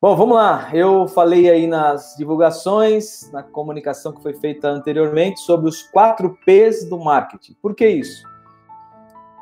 [0.00, 0.70] Bom, vamos lá.
[0.72, 6.88] Eu falei aí nas divulgações, na comunicação que foi feita anteriormente, sobre os quatro P's
[6.88, 7.56] do marketing.
[7.60, 8.22] Por que isso?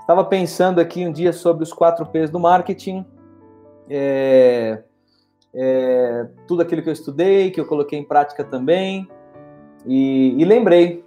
[0.00, 3.04] Estava pensando aqui um dia sobre os quatro P's do marketing,
[3.90, 4.82] é,
[5.52, 9.06] é, tudo aquilo que eu estudei, que eu coloquei em prática também,
[9.84, 11.04] e, e lembrei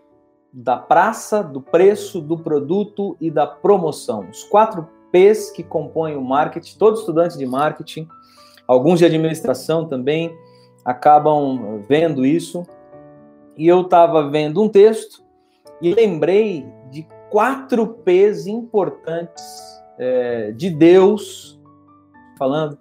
[0.54, 4.30] da praça, do preço, do produto e da promoção.
[4.30, 8.08] Os quatro P's que compõem o marketing, todos estudantes de marketing
[8.70, 10.32] Alguns de administração também
[10.86, 12.68] acabam vendo isso.
[13.58, 15.24] E eu estava vendo um texto
[15.82, 19.44] e lembrei de quatro P's importantes
[19.98, 21.60] é, de Deus,
[22.38, 22.78] falando,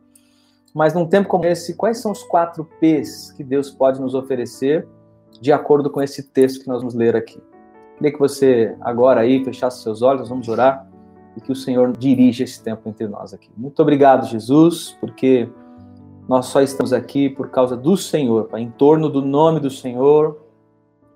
[0.74, 4.86] mas num tempo como esse, quais são os quatro P's que Deus pode nos oferecer
[5.40, 7.40] de acordo com esse texto que nós vamos ler aqui?
[7.96, 10.86] Queria que você agora aí fechasse seus olhos, vamos orar
[11.34, 13.50] e que o Senhor dirija esse tempo entre nós aqui.
[13.56, 15.48] Muito obrigado, Jesus, porque
[16.28, 20.38] nós só estamos aqui por causa do Senhor, Pai, em torno do nome do Senhor,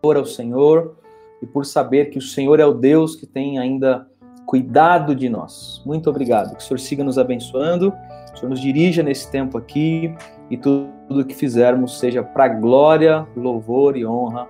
[0.00, 0.96] por ao Senhor
[1.42, 4.08] e por saber que o Senhor é o Deus que tem ainda
[4.46, 5.82] cuidado de nós.
[5.84, 6.56] Muito obrigado.
[6.56, 10.14] Que o Senhor siga nos abençoando, que o Senhor nos dirija nesse tempo aqui
[10.50, 14.48] e tudo o que fizermos seja para glória, louvor e honra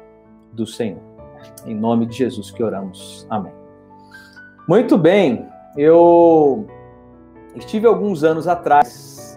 [0.53, 1.01] do Senhor.
[1.67, 3.27] Em nome de Jesus que oramos.
[3.29, 3.53] Amém.
[4.69, 5.45] Muito bem,
[5.77, 6.69] eu
[7.57, 9.32] estive alguns anos atrás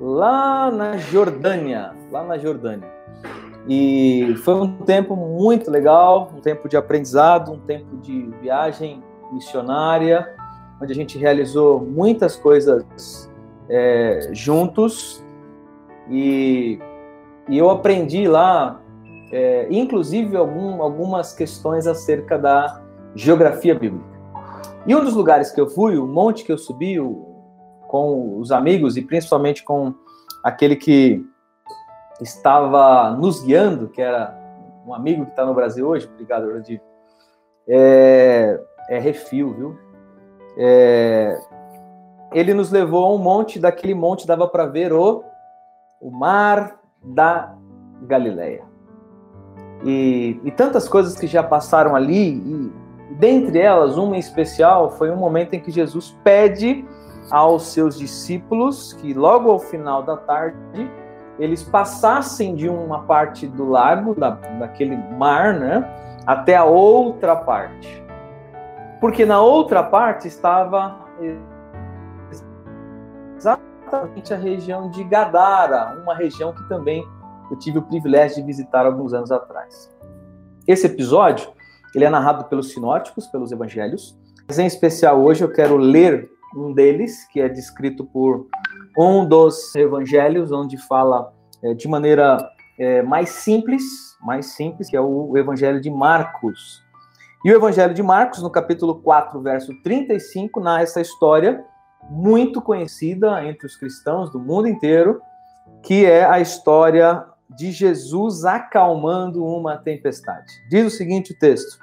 [0.00, 2.88] lá na Jordânia, lá na Jordânia.
[3.68, 10.34] E foi um tempo muito legal, um tempo de aprendizado, um tempo de viagem missionária,
[10.80, 13.30] onde a gente realizou muitas coisas
[13.68, 15.22] é, juntos.
[16.08, 16.78] E,
[17.48, 18.80] e, eu aprendi lá,
[19.30, 22.82] é, inclusive, algum, algumas questões acerca da
[23.14, 24.08] geografia bíblica.
[24.86, 27.29] E um dos lugares que eu fui, o monte que eu subi, o
[27.90, 29.92] com os amigos e principalmente com
[30.44, 31.26] aquele que
[32.20, 34.32] estava nos guiando, que era
[34.86, 36.80] um amigo que está no Brasil hoje, obrigado, Rodir,
[37.68, 39.78] é, é refil, viu?
[40.56, 41.36] É,
[42.32, 45.24] ele nos levou a um monte, daquele monte dava para ver o,
[46.00, 47.56] o mar da
[48.02, 48.62] Galileia.
[49.84, 52.72] E, e tantas coisas que já passaram ali, e
[53.18, 56.84] dentre elas, uma em especial, foi um momento em que Jesus pede
[57.30, 60.90] aos seus discípulos que logo ao final da tarde
[61.38, 65.88] eles passassem de uma parte do lago, da, daquele mar, né,
[66.26, 68.04] até a outra parte.
[69.00, 70.98] Porque na outra parte estava
[73.36, 77.02] exatamente a região de Gadara, uma região que também
[77.50, 79.90] eu tive o privilégio de visitar alguns anos atrás.
[80.68, 81.50] Esse episódio,
[81.94, 84.16] ele é narrado pelos sinóticos, pelos evangelhos,
[84.46, 88.46] mas em especial hoje eu quero ler um deles, que é descrito por
[88.98, 92.38] um dos evangelhos, onde fala é, de maneira
[92.78, 93.82] é, mais simples,
[94.20, 96.82] mais simples, que é o, evangelho de Marcos.
[97.44, 101.64] E o evangelho de Marcos, no capítulo 4, verso 35, narra essa história
[102.08, 105.20] muito conhecida entre os cristãos do mundo inteiro,
[105.82, 107.24] que é a história
[107.56, 110.52] de Jesus acalmando uma tempestade.
[110.68, 111.78] Diz o seguinte o texto: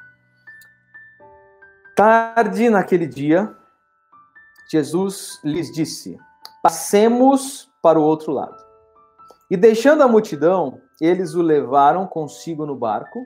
[1.96, 3.56] Tarde naquele dia,
[4.70, 6.18] Jesus lhes disse:
[6.62, 8.58] Passemos para o outro lado.
[9.50, 13.26] E deixando a multidão, eles o levaram consigo no barco,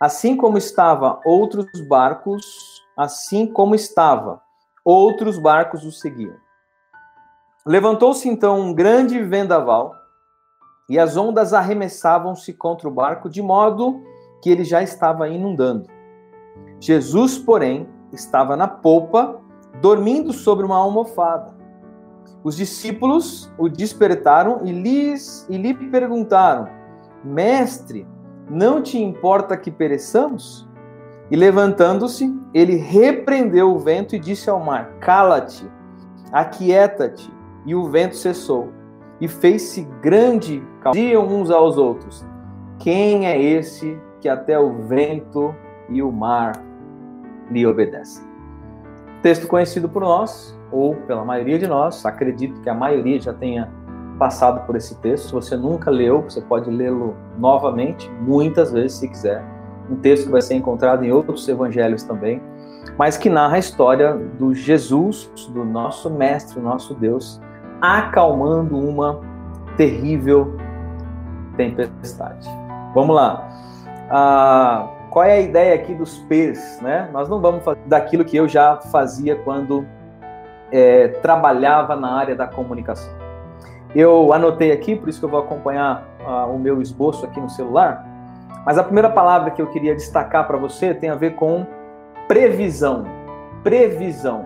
[0.00, 2.44] assim como estava outros barcos,
[2.96, 4.42] assim como estava,
[4.84, 6.36] outros barcos o seguiam.
[7.64, 9.94] Levantou-se então um grande vendaval,
[10.88, 14.00] e as ondas arremessavam-se contra o barco, de modo
[14.42, 15.88] que ele já estava inundando.
[16.78, 19.40] Jesus, porém, estava na polpa
[19.80, 21.54] dormindo sobre uma almofada.
[22.42, 26.68] Os discípulos o despertaram e, lhes, e lhe perguntaram:
[27.24, 28.06] Mestre,
[28.48, 30.66] não te importa que pereçamos?
[31.30, 35.68] E levantando-se, ele repreendeu o vento e disse ao mar: Cala-te,
[36.30, 37.34] aquieta-te.
[37.64, 38.68] E o vento cessou.
[39.20, 40.62] E fez-se grande.
[40.92, 42.24] Diziam uns aos outros:
[42.78, 45.52] Quem é esse que até o vento
[45.88, 46.62] e o mar
[47.50, 48.35] lhe obedecem?
[49.26, 53.68] Texto conhecido por nós, ou pela maioria de nós, acredito que a maioria já tenha
[54.20, 55.26] passado por esse texto.
[55.26, 59.44] Se você nunca leu, você pode lê-lo novamente, muitas vezes, se quiser.
[59.90, 62.40] Um texto que vai ser encontrado em outros evangelhos também,
[62.96, 67.40] mas que narra a história do Jesus, do nosso Mestre, nosso Deus,
[67.80, 69.18] acalmando uma
[69.76, 70.56] terrível
[71.56, 72.48] tempestade.
[72.94, 73.44] Vamos lá.
[74.08, 77.08] Ah, qual é a ideia aqui dos P's, né?
[77.10, 79.86] Nós não vamos fazer daquilo que eu já fazia quando
[80.70, 83.10] é, trabalhava na área da comunicação.
[83.94, 87.48] Eu anotei aqui, por isso que eu vou acompanhar uh, o meu esboço aqui no
[87.48, 88.06] celular.
[88.66, 91.66] Mas a primeira palavra que eu queria destacar para você tem a ver com
[92.28, 93.06] previsão.
[93.62, 94.44] Previsão.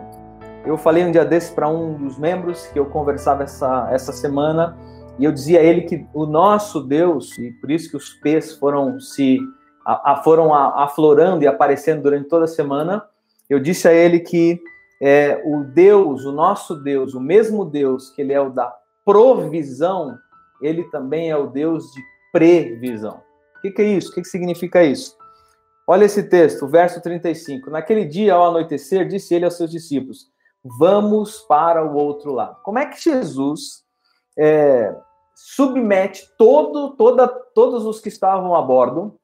[0.65, 4.77] Eu falei um dia desse para um dos membros que eu conversava essa, essa semana
[5.19, 8.55] e eu dizia a ele que o nosso Deus, e por isso que os P's
[8.55, 9.41] foram se
[9.85, 13.05] a, a, foram a, aflorando e aparecendo durante toda a semana,
[13.49, 14.61] eu disse a ele que
[15.03, 18.73] é, o Deus, o nosso Deus, o mesmo Deus que ele é o da
[19.05, 20.17] provisão,
[20.61, 23.23] ele também é o Deus de previsão.
[23.59, 24.11] O que, que é isso?
[24.11, 25.17] O que, que significa isso?
[25.87, 27.71] Olha esse texto, verso 35.
[27.71, 30.27] Naquele dia, ao anoitecer, disse ele aos seus discípulos:
[30.79, 32.57] Vamos para o outro lado.
[32.63, 33.83] Como é que Jesus
[34.39, 34.95] é,
[35.35, 39.20] submete todo, toda, todos os que estavam a bordo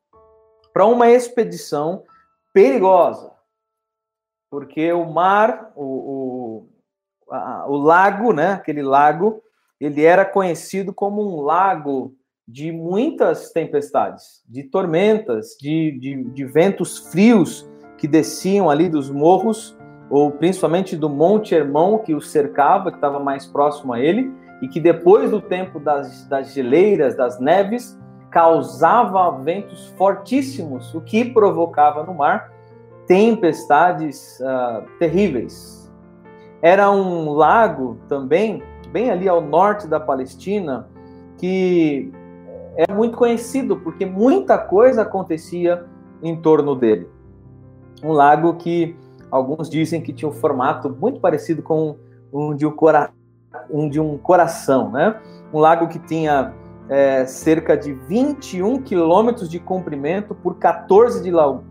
[0.77, 2.03] para uma expedição
[2.53, 3.33] perigosa?
[4.51, 5.85] Porque o mar, o,
[7.31, 9.43] o, a, o lago, né, aquele lago,
[9.81, 12.15] ele era conhecido como um lago
[12.47, 19.75] de muitas tempestades, de tormentas, de, de, de, ventos frios que desciam ali dos morros,
[20.11, 24.31] ou principalmente do Monte Hermão que o cercava, que estava mais próximo a ele,
[24.61, 27.99] e que depois do tempo das, das geleiras, das neves,
[28.37, 32.53] causava ventos fortíssimos, o que provocava no mar
[33.07, 35.91] tempestades uh, terríveis.
[36.61, 38.63] Era um lago também,
[38.93, 40.87] bem ali ao norte da Palestina,
[41.39, 42.13] que
[42.77, 45.87] é muito conhecido porque muita coisa acontecia
[46.23, 47.09] em torno dele.
[48.05, 48.95] Um lago que
[49.31, 51.97] alguns dizem que tinha um formato muito parecido com
[52.31, 53.09] um de um, cora
[53.71, 55.19] um, de um coração, né?
[55.55, 56.53] Um lago que tinha
[56.89, 61.31] é, cerca de 21 quilômetros de comprimento por 14 de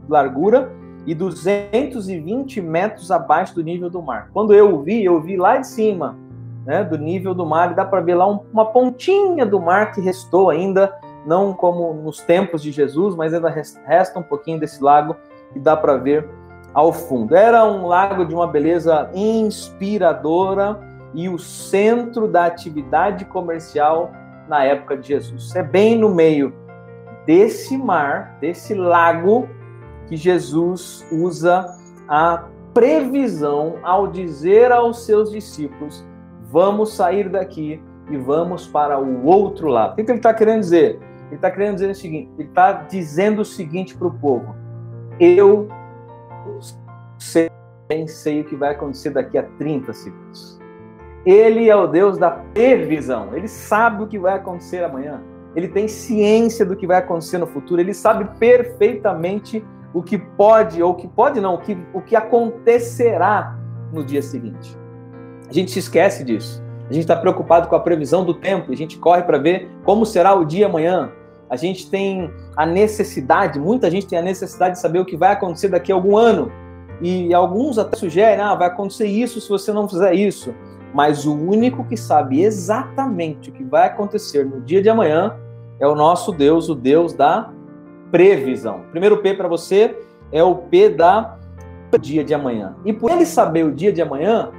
[0.10, 0.72] largura
[1.06, 4.30] e 220 metros abaixo do nível do mar.
[4.34, 6.18] Quando eu vi, eu vi lá de cima,
[6.66, 9.92] né, do nível do mar, e dá para ver lá um, uma pontinha do mar
[9.94, 10.94] que restou ainda,
[11.26, 13.50] não como nos tempos de Jesus, mas ainda
[13.86, 15.16] resta um pouquinho desse lago
[15.56, 16.28] e dá para ver
[16.74, 17.36] ao fundo.
[17.36, 20.80] Era um lago de uma beleza inspiradora
[21.14, 24.12] e o centro da atividade comercial
[24.48, 25.56] na época de Jesus.
[25.56, 26.54] É bem no meio
[27.26, 29.50] desse mar, desse lago,
[30.08, 31.66] que Jesus usa
[32.08, 36.06] a previsão ao dizer aos seus discípulos:
[36.52, 39.94] vamos sair daqui e vamos para o outro lado.
[39.94, 41.00] O que ele está querendo dizer?
[41.28, 44.56] Ele está querendo dizer o seguinte: ele está dizendo o seguinte para o povo:
[45.20, 45.68] eu
[47.18, 47.50] sei,
[48.08, 50.60] sei o que vai acontecer daqui a 30 segundos.
[51.26, 53.34] Ele é o Deus da previsão.
[53.34, 55.22] Ele sabe o que vai acontecer amanhã.
[55.56, 57.82] Ele tem ciência do que vai acontecer no futuro.
[57.82, 62.16] Ele sabe perfeitamente o que pode, ou o que pode não, o que, o que
[62.16, 63.58] acontecerá
[63.94, 64.78] no dia seguinte.
[65.50, 66.62] A gente se esquece disso.
[66.90, 70.06] A gente está preocupado com a previsão do tempo, a gente corre para ver como
[70.06, 71.12] será o dia amanhã.
[71.50, 75.32] A gente tem a necessidade, muita gente tem a necessidade de saber o que vai
[75.32, 76.52] acontecer daqui a algum ano.
[77.02, 80.54] E alguns até sugerem, ah, vai acontecer isso se você não fizer isso.
[80.96, 85.36] Mas o único que sabe exatamente o que vai acontecer no dia de amanhã
[85.78, 87.52] é o nosso Deus, o Deus da
[88.10, 88.86] previsão.
[88.92, 89.94] primeiro P para você
[90.32, 91.38] é o P da
[92.00, 92.78] dia de amanhã.
[92.86, 94.54] E por ele saber o dia de amanhã,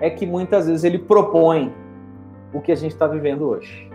[0.00, 1.72] é que muitas vezes ele propõe
[2.52, 3.88] o que a gente está vivendo hoje.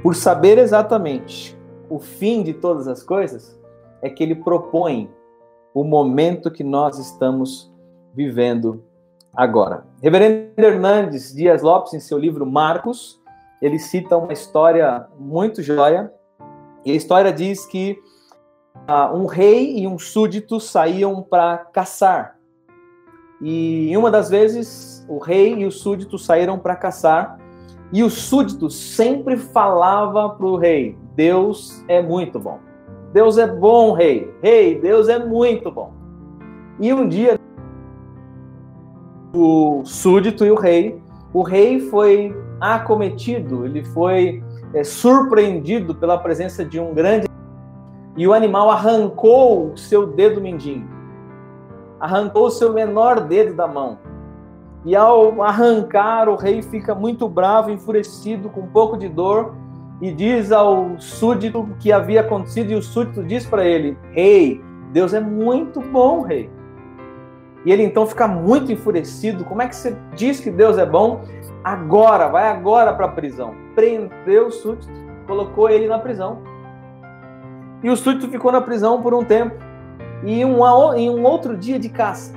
[0.00, 1.58] Por saber exatamente
[1.90, 3.60] o fim de todas as coisas,
[4.00, 5.10] é que ele propõe
[5.74, 7.68] o momento que nós estamos
[8.14, 8.84] vivendo
[9.36, 9.84] agora.
[10.02, 13.20] Reverendo Hernandes Dias Lopes, em seu livro Marcos,
[13.60, 16.12] ele cita uma história muito joia
[16.84, 17.98] e a história diz que
[18.88, 22.36] uh, um rei e um súdito saíam para caçar.
[23.42, 27.38] E uma das vezes o rei e o súdito saíram para caçar.
[27.92, 32.58] E o súdito sempre falava para o rei: Deus é muito bom.
[33.12, 34.32] Deus é bom, rei.
[34.42, 35.92] Rei, Deus é muito bom.
[36.80, 37.38] E um dia
[39.36, 41.00] o súdito e o rei,
[41.32, 47.28] o rei foi acometido, ele foi é, surpreendido pela presença de um grande
[48.16, 50.88] e o animal arrancou o seu dedo mindinho,
[52.00, 53.98] arrancou o seu menor dedo da mão.
[54.84, 59.54] E ao arrancar, o rei fica muito bravo, enfurecido, com um pouco de dor,
[60.00, 64.62] e diz ao súdito o que havia acontecido, e o súdito diz para ele: Rei,
[64.92, 66.48] Deus é muito bom, rei.
[67.66, 69.44] E ele então fica muito enfurecido.
[69.44, 71.22] Como é que você diz que Deus é bom?
[71.64, 73.56] Agora, vai agora para a prisão.
[73.74, 74.88] Prendeu o súdito,
[75.26, 76.38] colocou ele na prisão.
[77.82, 79.56] E o súdito ficou na prisão por um tempo.
[80.22, 80.60] E um,
[80.94, 82.32] em um outro dia de caça,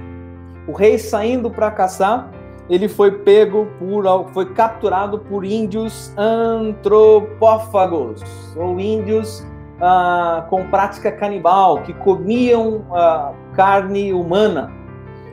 [0.68, 2.32] o rei saindo para caçar,
[2.68, 8.24] ele foi pego por, foi capturado por índios antropófagos,
[8.58, 9.46] ou índios
[9.80, 14.79] ah, com prática canibal, que comiam ah, carne humana.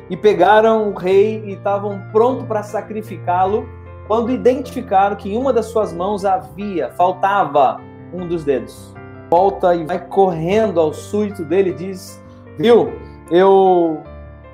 [0.08, 3.68] E pegaram o rei e estavam prontos para sacrificá-lo,
[4.06, 7.80] quando identificaram que em uma das suas mãos havia, faltava
[8.12, 8.94] um dos dedos.
[9.28, 12.22] Volta e vai correndo ao súdito dele e diz:
[12.56, 12.92] Viu,
[13.30, 14.02] eu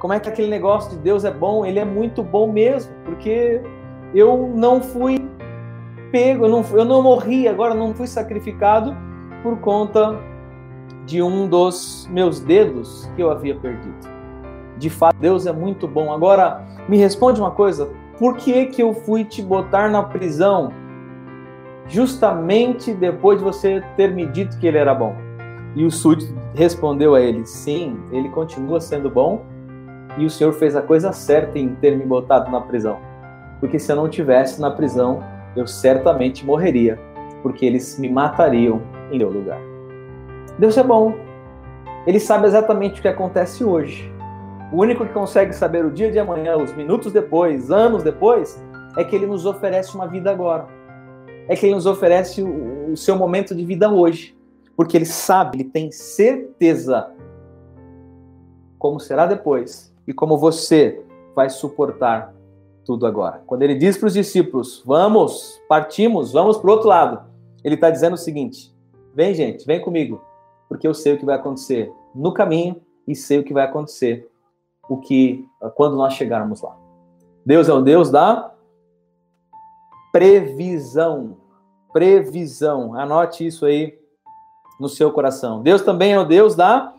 [0.03, 1.65] como é que aquele negócio de Deus é bom?
[1.65, 3.63] Ele é muito bom mesmo, porque
[4.13, 5.25] eu não fui
[6.11, 8.97] pego, eu não, eu não morri, agora não fui sacrificado
[9.45, 10.19] por conta
[11.07, 14.12] de um dos meus dedos que eu havia perdido.
[14.83, 16.13] De fato, Deus é muito bom.
[16.13, 20.73] Agora, me responde uma coisa: por que, que eu fui te botar na prisão
[21.87, 25.15] justamente depois de você ter me dito que ele era bom?
[25.77, 29.45] E o súdito respondeu a ele: sim, ele continua sendo bom
[30.19, 32.99] e o Senhor fez a coisa certa em ter me botado na prisão.
[33.61, 35.23] Porque se eu não tivesse na prisão,
[35.55, 36.99] eu certamente morreria,
[37.41, 39.61] porque eles me matariam em meu lugar.
[40.59, 41.15] Deus é bom.
[42.05, 44.12] Ele sabe exatamente o que acontece hoje.
[44.73, 48.59] O único que consegue saber o dia de amanhã, os minutos depois, anos depois,
[48.97, 50.67] é que ele nos oferece uma vida agora.
[51.47, 54.35] É que ele nos oferece o, seu momento de vida hoje.
[54.75, 57.13] Porque ele sabe, ele tem certeza
[58.79, 61.05] como será depois e como você
[61.37, 62.35] vai suportar
[62.83, 63.43] tudo agora.
[63.47, 67.23] Quando ele diz para os discípulos: Vamos, partimos, vamos para o outro lado,
[67.63, 68.75] ele está dizendo o seguinte:
[69.15, 70.23] Vem, gente, vem comigo,
[70.67, 74.32] porque eu sei o que vai acontecer no caminho e sei o que vai acontecer
[74.93, 76.77] o que quando nós chegarmos lá.
[77.45, 78.53] Deus é o Deus da
[80.11, 81.37] previsão.
[81.93, 82.95] Previsão.
[82.95, 83.99] Anote isso aí
[84.79, 85.63] no seu coração.
[85.63, 86.95] Deus também é o Deus da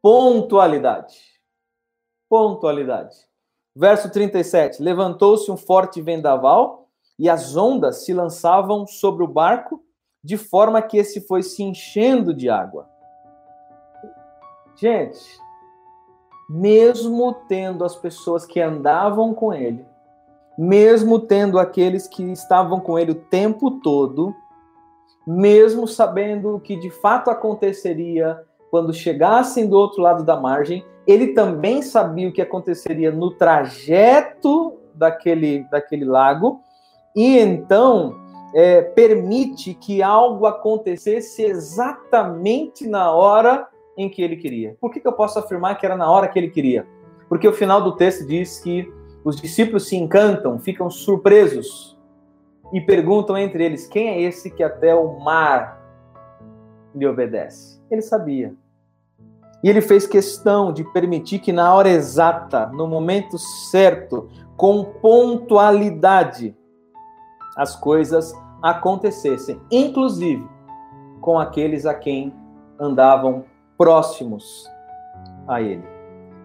[0.00, 1.38] pontualidade
[2.28, 3.16] pontualidade.
[3.74, 9.82] Verso 37: Levantou-se um forte vendaval e as ondas se lançavam sobre o barco,
[10.22, 12.88] de forma que esse foi se enchendo de água.
[14.76, 15.18] Gente,
[16.48, 19.84] mesmo tendo as pessoas que andavam com ele,
[20.56, 24.34] mesmo tendo aqueles que estavam com ele o tempo todo,
[25.26, 28.40] mesmo sabendo o que de fato aconteceria
[28.70, 34.74] quando chegassem do outro lado da margem, ele também sabia o que aconteceria no trajeto
[34.94, 36.60] daquele, daquele lago,
[37.14, 38.14] e então
[38.54, 43.66] é, permite que algo acontecesse exatamente na hora
[43.98, 44.76] em que ele queria.
[44.80, 46.86] Por que, que eu posso afirmar que era na hora que ele queria?
[47.28, 48.90] Porque o final do texto diz que
[49.24, 51.98] os discípulos se encantam, ficam surpresos
[52.72, 55.82] e perguntam entre eles: quem é esse que até o mar
[56.94, 57.82] lhe obedece?
[57.90, 58.54] Ele sabia.
[59.62, 66.56] E ele fez questão de permitir que, na hora exata, no momento certo, com pontualidade,
[67.56, 70.46] as coisas acontecessem, inclusive
[71.20, 72.32] com aqueles a quem
[72.78, 73.44] andavam
[73.78, 74.68] próximos
[75.46, 75.84] a ele.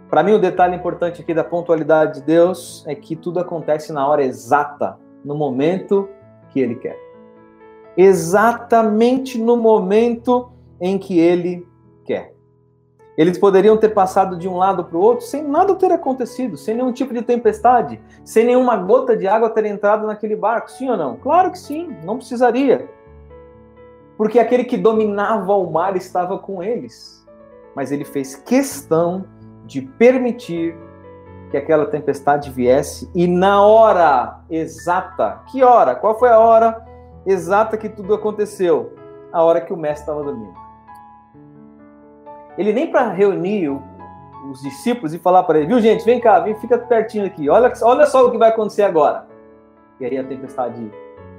[0.09, 4.07] Para mim, o detalhe importante aqui da pontualidade de Deus é que tudo acontece na
[4.07, 6.07] hora exata, no momento
[6.49, 6.97] que ele quer.
[7.97, 11.67] Exatamente no momento em que ele
[12.05, 12.33] quer.
[13.17, 16.75] Eles poderiam ter passado de um lado para o outro sem nada ter acontecido, sem
[16.75, 20.97] nenhum tipo de tempestade, sem nenhuma gota de água ter entrado naquele barco, sim ou
[20.97, 21.17] não?
[21.17, 22.87] Claro que sim, não precisaria.
[24.17, 27.22] Porque aquele que dominava o mar estava com eles.
[27.75, 29.25] Mas ele fez questão
[29.65, 30.75] de permitir
[31.49, 35.95] que aquela tempestade viesse e na hora exata, que hora?
[35.95, 36.83] Qual foi a hora
[37.25, 38.93] exata que tudo aconteceu?
[39.31, 40.53] A hora que o mestre estava dormindo.
[42.57, 43.69] Ele nem para reunir
[44.49, 47.71] os discípulos e falar para ele, viu gente, vem cá, vem, fica pertinho aqui, olha,
[47.81, 49.25] olha só o que vai acontecer agora.
[49.99, 50.91] E aí a tempestade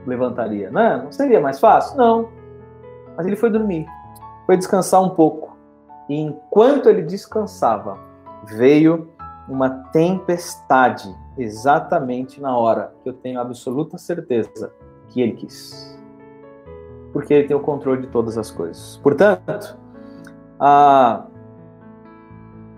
[0.07, 0.71] levantaria.
[0.71, 1.03] Não, é?
[1.03, 1.97] não seria mais fácil?
[1.97, 2.29] Não.
[3.17, 3.87] Mas ele foi dormir,
[4.47, 5.54] foi descansar um pouco.
[6.09, 7.99] E enquanto ele descansava,
[8.45, 9.11] veio
[9.49, 14.73] uma tempestade exatamente na hora que eu tenho absoluta certeza
[15.09, 15.99] que ele quis.
[17.13, 18.99] Porque ele tem o controle de todas as coisas.
[19.03, 19.79] Portanto,
[20.59, 21.27] a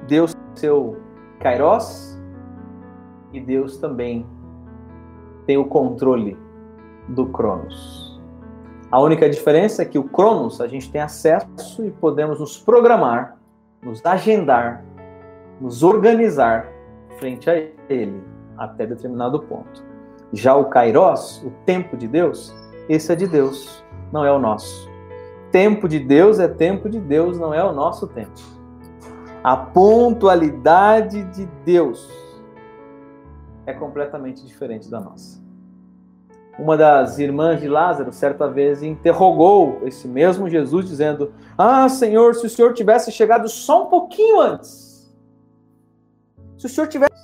[0.07, 0.97] Deus seu
[1.41, 2.19] Kairos
[3.33, 4.27] e Deus também
[5.47, 6.37] tem o controle
[7.09, 8.06] do Cronos.
[8.91, 13.37] A única diferença é que o Cronos a gente tem acesso e podemos nos programar,
[13.83, 14.85] nos agendar,
[15.61, 16.69] nos organizar
[17.19, 17.57] frente a
[17.89, 18.23] ele
[18.57, 19.85] até determinado ponto.
[20.33, 22.55] Já o Kairos, o tempo de Deus,
[22.89, 24.97] esse é de Deus, não é o nosso
[25.57, 28.39] tempo de Deus é tempo de Deus, não é o nosso tempo.
[29.43, 32.11] A pontualidade de Deus
[33.65, 35.43] é completamente diferente da nossa.
[36.59, 42.47] Uma das irmãs de Lázaro, certa vez, interrogou esse mesmo Jesus, dizendo: Ah, Senhor, se
[42.47, 45.15] o Senhor tivesse chegado só um pouquinho antes,
[46.57, 47.15] se o Senhor tivesse.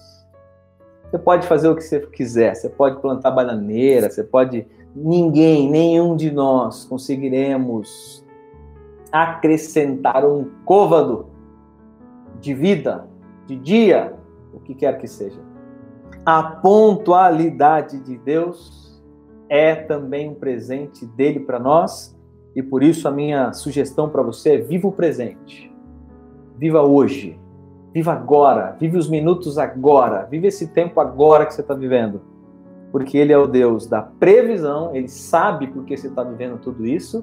[1.11, 4.67] Você pode fazer o que você quiser, você pode plantar bananeira, você pode.
[4.95, 8.23] Ninguém, nenhum de nós conseguiremos
[9.11, 11.27] acrescentar um côvado
[12.39, 13.07] de vida,
[13.47, 14.15] de dia,
[14.53, 15.41] o que quer que seja.
[16.27, 18.92] A pontualidade de Deus
[19.53, 22.19] é também um presente dele para nós,
[22.57, 25.71] e por isso a minha sugestão para você é viva o presente.
[26.57, 27.39] Viva hoje.
[27.93, 28.75] Viva agora.
[28.81, 30.27] Vive os minutos agora.
[30.31, 32.23] Vive esse tempo agora que você está vivendo.
[32.91, 36.87] Porque ele é o Deus da previsão, ele sabe por que você está vivendo tudo
[36.87, 37.23] isso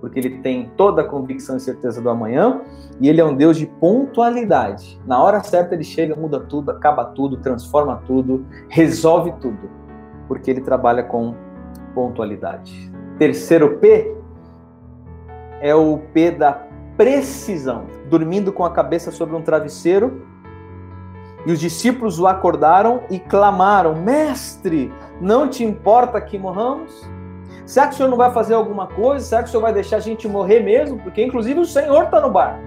[0.00, 2.60] porque ele tem toda a convicção e certeza do amanhã,
[3.00, 4.96] e ele é um Deus de pontualidade.
[5.04, 9.68] Na hora certa ele chega, muda tudo, acaba tudo, transforma tudo, resolve tudo,
[10.28, 11.34] porque ele trabalha com
[11.94, 12.90] pontualidade.
[13.18, 14.14] Terceiro P
[15.60, 16.52] é o P da
[16.96, 17.86] precisão.
[18.08, 20.22] Dormindo com a cabeça sobre um travesseiro,
[21.46, 27.08] e os discípulos o acordaram e clamaram: Mestre, não te importa que morramos?
[27.64, 29.24] Será que o Senhor não vai fazer alguma coisa?
[29.24, 30.98] Será que o Senhor vai deixar a gente morrer mesmo?
[30.98, 32.60] Porque, inclusive, o Senhor está no barco.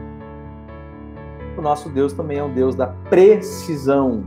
[1.57, 4.23] O nosso Deus também é um Deus da precisão.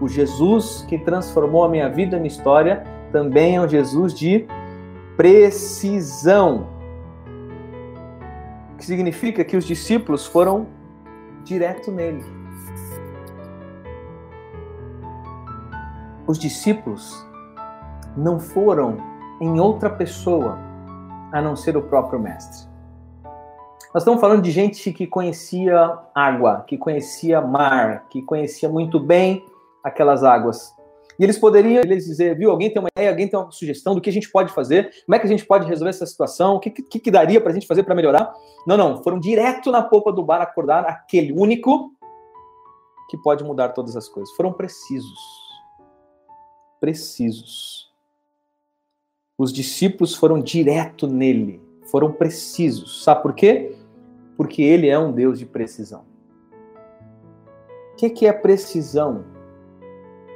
[0.00, 4.12] O Jesus que transformou a minha vida e a minha história também é um Jesus
[4.12, 4.44] de
[5.16, 6.66] precisão.
[8.76, 10.66] Que significa que os discípulos foram
[11.44, 12.24] direto nele.
[16.26, 17.24] Os discípulos
[18.16, 18.96] não foram
[19.40, 20.58] em outra pessoa
[21.30, 22.68] a não ser o próprio mestre.
[23.94, 29.46] Nós estamos falando de gente que conhecia água, que conhecia mar, que conhecia muito bem
[29.84, 30.74] aquelas águas.
[31.18, 34.00] E eles poderiam eles dizer, viu, alguém tem uma ideia, alguém tem uma sugestão do
[34.00, 36.60] que a gente pode fazer, como é que a gente pode resolver essa situação, o
[36.60, 38.32] que, que, que daria para a gente fazer para melhorar?
[38.66, 41.92] Não, não, foram direto na polpa do bar acordar aquele único
[43.08, 44.34] que pode mudar todas as coisas.
[44.34, 45.18] Foram precisos.
[46.80, 47.92] Precisos.
[49.38, 51.60] Os discípulos foram direto nele,
[51.90, 53.02] foram precisos.
[53.02, 53.76] Sabe por quê?
[54.36, 56.04] Porque ele é um Deus de precisão.
[57.92, 59.33] O que, que é precisão?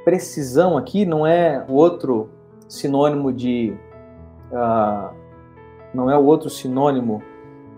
[0.09, 2.31] Precisão aqui não é outro
[2.67, 3.77] sinônimo de.
[4.51, 5.13] Uh,
[5.93, 7.21] não é o outro sinônimo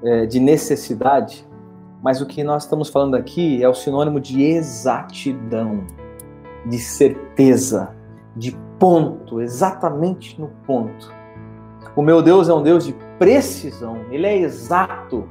[0.01, 1.45] é, de necessidade,
[2.01, 5.83] mas o que nós estamos falando aqui é o sinônimo de exatidão,
[6.65, 7.93] de certeza,
[8.33, 11.13] de ponto, exatamente no ponto.
[11.97, 15.27] O meu Deus é um Deus de precisão, ele é exato.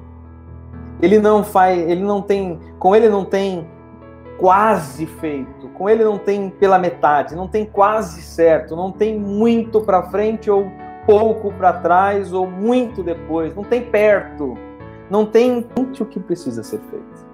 [1.00, 3.66] Ele não faz, ele não tem, com ele não tem
[4.40, 9.82] quase feito, com ele não tem pela metade, não tem quase certo, não tem muito
[9.82, 10.66] para frente ou
[11.04, 14.56] pouco para trás ou muito depois, não tem perto,
[15.10, 17.28] não tem o que precisa ser feito.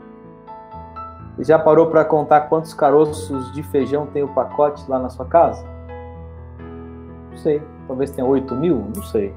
[1.38, 5.64] Já parou para contar quantos caroços de feijão tem o pacote lá na sua casa?
[7.30, 7.62] Não sei.
[7.86, 8.90] Talvez tenha 8 mil?
[8.94, 9.32] Não sei.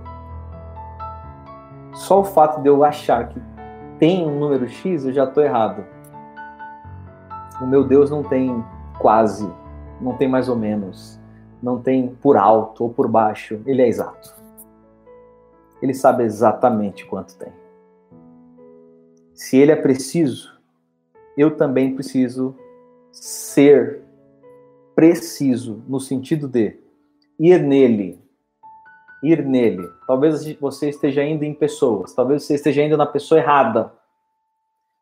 [1.94, 3.40] Só o fato de eu achar que
[4.00, 5.84] tem um número X, eu já estou errado.
[7.62, 8.64] O meu Deus não tem
[9.00, 9.50] quase,
[10.00, 11.20] não tem mais ou menos,
[11.62, 13.62] não tem por alto ou por baixo.
[13.66, 14.34] Ele é exato.
[15.82, 17.52] Ele sabe exatamente quanto tem.
[19.34, 20.60] Se ele é preciso,
[21.38, 22.56] eu também preciso
[23.12, 24.02] ser
[24.96, 26.78] preciso no sentido de
[27.40, 28.22] ir nele,
[29.24, 29.88] ir nele.
[30.06, 33.94] Talvez você esteja indo em pessoas, talvez você esteja indo na pessoa errada.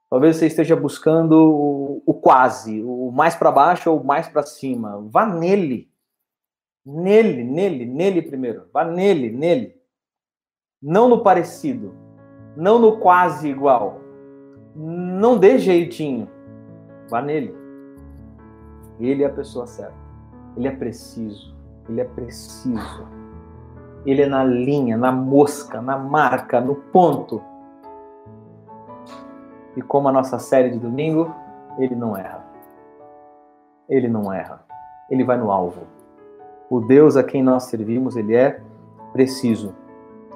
[0.10, 4.43] Talvez você esteja buscando o, o quase, o mais para baixo ou o mais para
[4.43, 5.06] cima.
[5.10, 5.91] Vá nele.
[6.86, 8.70] Nele, nele, nele primeiro.
[8.74, 9.76] Vá nele, nele.
[10.82, 11.93] Não no parecido.
[12.56, 14.00] Não no quase igual.
[14.76, 16.30] Não dê jeitinho.
[17.10, 17.54] Vá nele.
[19.00, 19.98] Ele é a pessoa certa.
[20.56, 21.58] Ele é preciso
[21.89, 23.08] ele é preciso.
[24.06, 27.41] Ele é na linha, na mosca, na marca, no ponto.
[29.78, 31.32] E como a nossa série de domingo,
[31.78, 32.44] ele não erra.
[33.88, 34.66] Ele não erra.
[35.08, 35.84] Ele vai no alvo.
[36.68, 38.60] O Deus a quem nós servimos, ele é
[39.13, 39.76] preciso.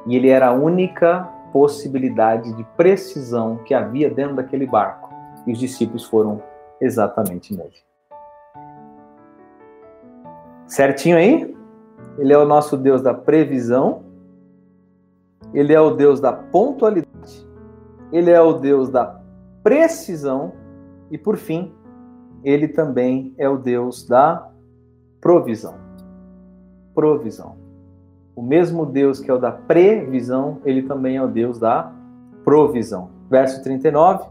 [0.05, 5.09] E ele era a única possibilidade de precisão que havia dentro daquele barco.
[5.47, 6.39] E os discípulos foram
[6.79, 7.73] exatamente nele.
[10.67, 11.57] Certinho aí?
[12.19, 14.03] Ele é o nosso Deus da previsão,
[15.51, 17.47] ele é o Deus da pontualidade,
[18.11, 19.20] ele é o Deus da
[19.63, 20.53] precisão
[21.09, 21.73] e, por fim,
[22.43, 24.49] ele também é o Deus da
[25.19, 25.75] provisão.
[26.93, 27.55] Provisão.
[28.35, 31.91] O mesmo Deus que é o da previsão, ele também é o Deus da
[32.43, 33.09] provisão.
[33.29, 34.25] Verso 39,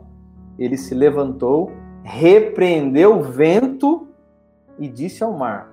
[0.59, 1.71] ele se levantou,
[2.03, 4.09] repreendeu o vento
[4.79, 5.71] e disse ao mar: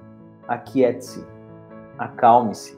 [0.47, 1.25] Aquiete-se,
[1.97, 2.77] acalme-se.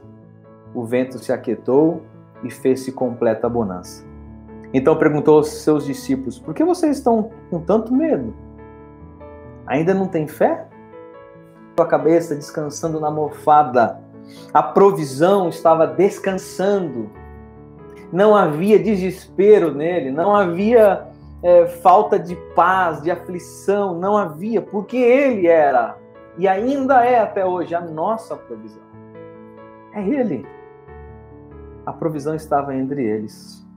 [0.74, 2.04] O vento se aquietou
[2.44, 4.09] e fez-se completa bonança.
[4.74, 8.34] Então perguntou aos seus discípulos: Por que vocês estão com tanto medo?
[9.66, 10.68] Ainda não tem fé?
[11.82, 14.02] a cabeça descansando na mofada.
[14.54, 17.10] A provisão estava descansando.
[18.12, 21.08] Não havia desespero nele, não havia
[21.42, 25.96] é, falta de paz, de aflição, não havia, porque ele era
[26.38, 28.82] e ainda é até hoje a nossa provisão.
[29.94, 30.46] É ele.
[31.86, 33.68] A provisão estava entre eles.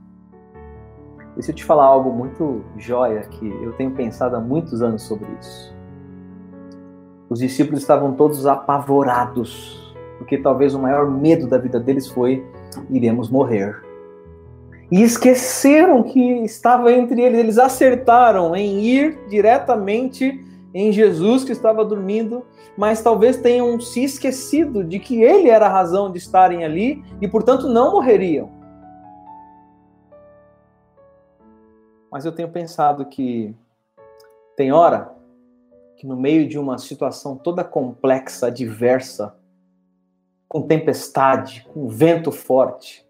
[1.37, 5.03] E se eu te falar algo muito jóia que eu tenho pensado há muitos anos
[5.03, 5.73] sobre isso.
[7.29, 12.45] Os discípulos estavam todos apavorados, porque talvez o maior medo da vida deles foi:
[12.89, 13.81] iremos morrer.
[14.91, 20.39] E esqueceram que estava entre eles, eles acertaram em ir diretamente
[20.73, 22.43] em Jesus que estava dormindo,
[22.77, 27.27] mas talvez tenham se esquecido de que ele era a razão de estarem ali e,
[27.27, 28.62] portanto, não morreriam.
[32.13, 33.57] Mas eu tenho pensado que
[34.55, 35.11] tem hora
[35.97, 39.35] que no meio de uma situação toda complexa, diversa,
[40.47, 43.03] com tempestade, com vento forte,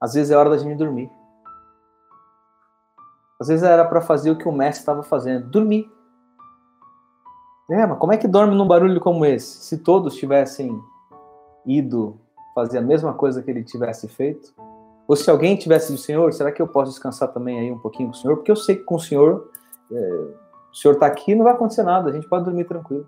[0.00, 1.10] às vezes é hora da gente dormir.
[3.38, 5.86] Às vezes era para fazer o que o mestre estava fazendo, dormir.
[7.70, 9.62] É, mas como é que dorme num barulho como esse?
[9.62, 10.82] Se todos tivessem
[11.66, 12.18] ido
[12.54, 14.54] fazer a mesma coisa que ele tivesse feito?
[15.06, 18.08] Ou se alguém tivesse dito, Senhor, será que eu posso descansar também aí um pouquinho
[18.08, 18.36] com o Senhor?
[18.36, 19.50] Porque eu sei que com o Senhor
[19.92, 20.24] é,
[20.74, 23.06] o senhor está aqui, não vai acontecer nada, a gente pode dormir tranquilo.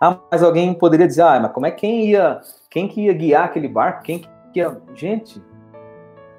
[0.00, 3.44] Ah, mas alguém poderia dizer, ah, mas como é quem ia, quem que ia guiar
[3.44, 4.04] aquele barco?
[4.04, 4.80] Quem que ia...
[4.94, 5.42] Gente,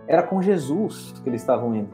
[0.08, 1.90] era com Jesus que eles estavam indo.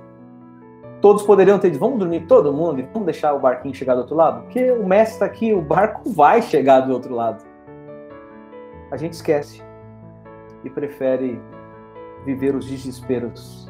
[1.01, 4.01] Todos poderiam ter dito, vamos dormir todo mundo e vamos deixar o barquinho chegar do
[4.01, 4.43] outro lado?
[4.43, 7.43] Porque o mestre está aqui, o barco vai chegar do outro lado.
[8.89, 9.61] A gente esquece
[10.63, 11.41] e prefere
[12.25, 13.69] viver os desesperos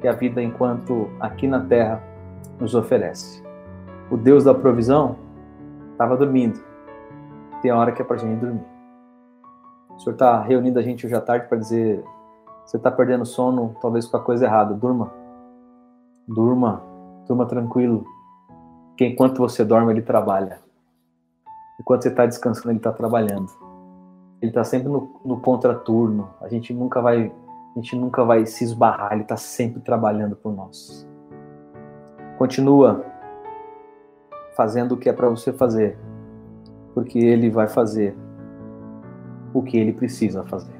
[0.00, 2.02] que a vida enquanto aqui na terra
[2.58, 3.42] nos oferece.
[4.10, 5.16] O Deus da provisão
[5.92, 6.62] estava dormindo.
[7.60, 8.64] Tem hora que é para a gente dormir.
[9.90, 12.04] O Senhor está reunindo a gente hoje à tarde para dizer:
[12.64, 14.74] você está perdendo sono, talvez com a coisa errada.
[14.74, 15.12] Durma.
[16.26, 16.82] Durma.
[17.26, 18.04] Durma tranquilo.
[18.88, 20.60] Porque enquanto você dorme, ele trabalha.
[21.80, 23.50] Enquanto você está descansando, ele está trabalhando.
[24.40, 26.30] Ele está sempre no, no contraturno.
[26.40, 27.32] A gente nunca vai,
[27.74, 29.12] a gente nunca vai se esbarrar.
[29.12, 31.08] Ele está sempre trabalhando por nós.
[32.38, 33.04] Continua
[34.56, 35.98] fazendo o que é para você fazer,
[36.94, 38.16] porque ele vai fazer
[39.52, 40.74] o que ele precisa fazer.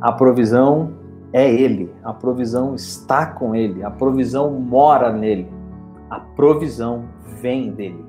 [0.00, 0.94] A provisão
[1.32, 5.48] é ele, a provisão está com ele, a provisão mora nele,
[6.08, 7.04] a provisão
[7.40, 8.04] vem dele.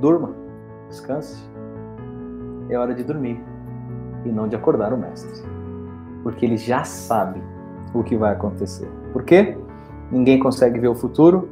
[0.00, 0.34] Durma,
[0.88, 1.48] descanse.
[2.68, 3.42] É hora de dormir
[4.24, 5.42] e não de acordar o mestre,
[6.28, 7.40] porque ele já sabe
[7.94, 8.86] o que vai acontecer.
[9.14, 9.56] Por quê?
[10.12, 11.48] Ninguém consegue ver o futuro,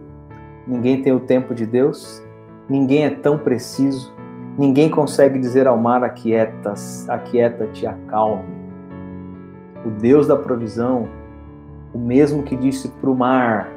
[0.66, 2.22] ninguém tem o tempo de Deus,
[2.68, 4.14] ninguém é tão preciso,
[4.58, 8.44] ninguém consegue dizer ao mar aquietas, aquieta-te, acalme.
[9.82, 11.08] O Deus da provisão,
[11.94, 13.70] o mesmo que disse para o mar,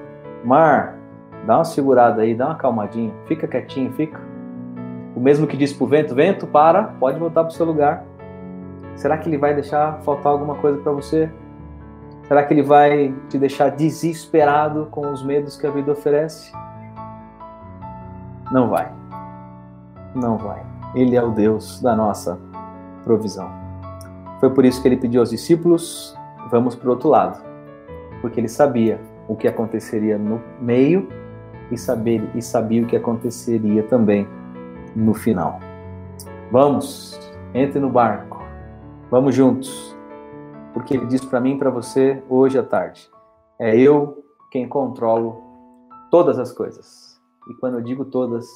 [0.43, 0.99] mar,
[1.47, 4.19] dá uma segurada aí, dá uma calmadinha, fica quietinho, fica.
[5.15, 8.03] O mesmo que disse para o vento, vento, para, pode voltar para o seu lugar.
[8.99, 11.31] Será que ele vai deixar faltar alguma coisa para você?
[12.27, 16.51] Será que ele vai te deixar desesperado com os medos que a vida oferece?
[18.51, 18.91] Não vai.
[20.13, 20.61] Não vai.
[20.93, 22.37] Ele é o Deus da nossa
[23.05, 23.49] provisão.
[24.41, 26.13] Foi por isso que ele pediu aos discípulos:
[26.51, 27.41] vamos para o outro lado.
[28.19, 31.07] Porque ele sabia o que aconteceria no meio
[31.71, 31.75] e,
[32.35, 34.27] e sabia o que aconteceria também
[34.93, 35.57] no final.
[36.51, 37.17] Vamos,
[37.53, 38.28] entre no barco.
[39.09, 39.97] Vamos juntos
[40.71, 43.09] porque ele diz para mim e para você hoje à tarde:
[43.57, 45.41] é eu quem controlo
[46.11, 47.19] todas as coisas.
[47.49, 48.47] E quando eu digo todas,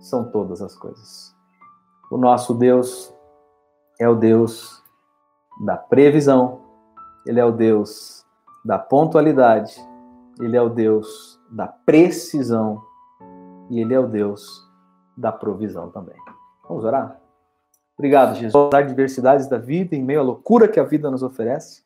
[0.00, 1.34] são todas as coisas.
[2.10, 3.14] O nosso Deus
[4.00, 4.82] é o Deus
[5.64, 6.60] da previsão,
[7.24, 8.26] ele é o Deus
[8.64, 9.74] da pontualidade,
[10.40, 12.82] ele é o Deus da precisão
[13.70, 14.68] e ele é o Deus
[15.16, 16.16] da provisão também.
[16.68, 17.20] Vamos orar?
[17.98, 18.54] Obrigado, Jesus.
[18.54, 21.82] Apesar diversidades da vida, em meio à loucura que a vida nos oferece,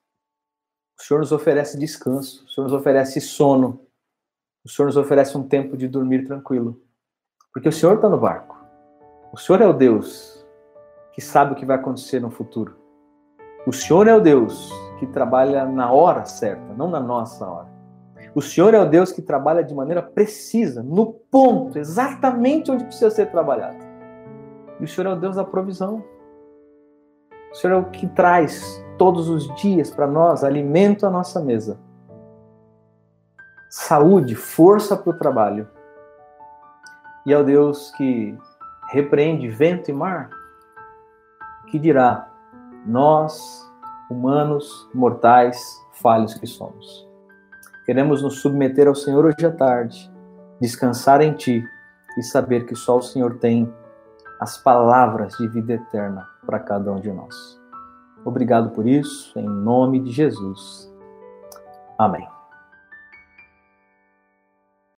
[0.99, 3.81] o Senhor nos oferece descanso, o Senhor nos oferece sono,
[4.64, 6.83] o Senhor nos oferece um tempo de dormir tranquilo.
[7.53, 8.59] Porque o Senhor está no barco.
[9.33, 10.44] O Senhor é o Deus
[11.12, 12.77] que sabe o que vai acontecer no futuro.
[13.66, 17.68] O Senhor é o Deus que trabalha na hora certa, não na nossa hora.
[18.35, 23.11] O Senhor é o Deus que trabalha de maneira precisa, no ponto, exatamente onde precisa
[23.11, 23.89] ser trabalhado.
[24.80, 26.02] E o Senhor é o Deus da provisão.
[27.52, 31.78] O Senhor é o que traz todos os dias para nós alimento à nossa mesa.
[33.68, 35.68] Saúde, força para o trabalho.
[37.26, 38.36] E é o Deus que
[38.90, 40.30] repreende vento e mar,
[41.68, 42.28] que dirá:
[42.86, 43.70] nós,
[44.10, 45.60] humanos, mortais,
[45.92, 47.08] falhos que somos.
[47.84, 50.10] Queremos nos submeter ao Senhor hoje à tarde,
[50.60, 51.64] descansar em Ti
[52.16, 53.72] e saber que só o Senhor tem
[54.40, 57.61] as palavras de vida eterna para cada um de nós.
[58.24, 60.90] Obrigado por isso, em nome de Jesus.
[61.98, 62.26] Amém.